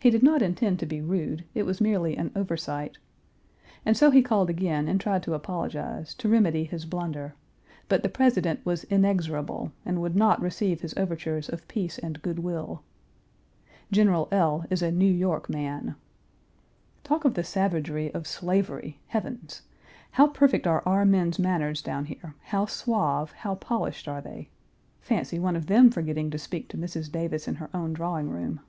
He 0.00 0.10
did 0.10 0.22
not 0.22 0.42
intend 0.42 0.78
to 0.78 0.86
be 0.86 1.00
rude; 1.00 1.44
it 1.56 1.64
was 1.64 1.80
merely 1.80 2.16
an 2.16 2.30
oversight. 2.36 2.98
And 3.84 3.96
so 3.96 4.12
he 4.12 4.22
called 4.22 4.48
again 4.48 4.86
and 4.86 5.00
tried 5.00 5.24
to 5.24 5.34
apologize, 5.34 6.14
to 6.14 6.28
remedy 6.28 6.62
his 6.62 6.84
blunder, 6.86 7.34
but 7.88 8.04
the 8.04 8.08
President 8.08 8.64
was 8.64 8.84
inexorable, 8.84 9.72
and 9.84 10.00
would 10.00 10.14
not 10.14 10.40
receive 10.40 10.82
his 10.82 10.94
overtures 10.96 11.48
of 11.48 11.66
peace 11.66 11.98
and 11.98 12.22
good 12.22 12.38
will. 12.38 12.84
General 13.90 14.28
L 14.30 14.64
is 14.70 14.82
a 14.82 14.92
New 14.92 15.12
York 15.12 15.50
man. 15.50 15.96
Talk 17.02 17.24
of 17.24 17.34
the 17.34 17.42
savagery 17.44 18.14
of 18.14 18.24
slavery, 18.28 19.00
heavens! 19.08 19.62
How 20.12 20.28
perfect 20.28 20.68
are 20.68 20.82
our 20.86 21.04
men's 21.04 21.40
manners 21.40 21.82
down 21.82 22.04
here, 22.04 22.36
how 22.44 22.66
suave, 22.66 23.32
how 23.32 23.56
polished 23.56 24.06
are 24.06 24.20
they. 24.20 24.48
Fancy 25.00 25.40
one 25.40 25.56
of 25.56 25.66
them 25.66 25.90
forgetting 25.90 26.30
to 26.30 26.38
speak 26.38 26.68
to 26.68 26.78
Mrs. 26.78 27.10
Davis 27.10 27.48
in 27.48 27.56
her 27.56 27.68
own 27.74 27.92
drawing 27.94 28.30
room. 28.30 28.60